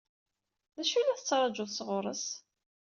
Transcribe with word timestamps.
D 0.75 0.77
acu 0.81 0.95
i 0.99 1.03
la 1.03 1.19
tettṛaǧuḍ 1.19 1.69
sɣur-s? 1.71 2.25